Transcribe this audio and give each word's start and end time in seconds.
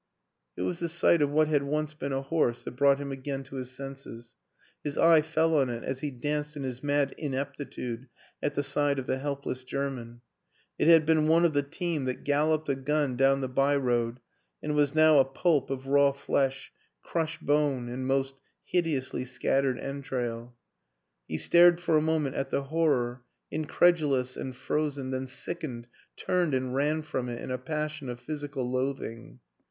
It 0.57 0.63
was 0.63 0.79
the 0.79 0.89
sight 0.89 1.21
of 1.21 1.29
what 1.29 1.47
had 1.47 1.61
once 1.61 1.93
been 1.93 2.11
a 2.11 2.23
horse 2.23 2.63
that 2.63 2.71
brought 2.71 2.97
him 2.97 3.11
again 3.11 3.43
to 3.43 3.57
his 3.57 3.69
senses. 3.69 4.33
His 4.83 4.97
eye 4.97 5.21
fell 5.21 5.53
on 5.55 5.69
it 5.69 5.83
as 5.83 5.99
he 5.99 6.09
danced 6.09 6.57
in 6.57 6.63
his 6.63 6.81
mad 6.81 7.13
ineptitude 7.19 8.07
at 8.41 8.55
the 8.55 8.63
side 8.63 8.97
of 8.97 9.05
the 9.05 9.19
helpless 9.19 9.63
German; 9.63 10.21
it 10.79 10.87
had 10.87 11.05
been 11.05 11.27
one 11.27 11.45
of 11.45 11.53
the 11.53 11.61
team 11.61 12.05
that 12.05 12.23
galloped 12.23 12.67
a 12.67 12.73
gun 12.73 13.15
down 13.15 13.41
the 13.41 13.47
by 13.47 13.75
road 13.75 14.19
and 14.63 14.73
was 14.73 14.95
now 14.95 15.19
a 15.19 15.23
pulp 15.23 15.69
of 15.69 15.85
raw 15.85 16.11
flesh, 16.11 16.73
crushed 17.03 17.45
bone, 17.45 17.87
and 17.87 18.07
most 18.07 18.41
hideously 18.65 19.23
scattered 19.23 19.77
entrail. 19.77 20.55
He 21.27 21.37
stared 21.37 21.77
132 21.79 21.85
WILLIAM 21.85 22.25
AN 22.25 22.33
ENGLISHMAN 22.33 22.65
for 22.65 22.73
a 22.73 22.73
moment 22.73 22.73
at 22.73 22.73
the 22.73 22.75
horror, 22.75 23.23
incredulous 24.31 24.35
and 24.35 24.55
frozen 24.55 25.11
then 25.11 25.27
sickened, 25.27 25.87
turned 26.15 26.55
and 26.55 26.73
ran 26.73 27.03
from 27.03 27.29
it 27.29 27.39
in 27.39 27.51
a 27.51 27.59
passion 27.59 28.09
of 28.09 28.19
physical 28.19 28.67
loathing. 28.67 29.39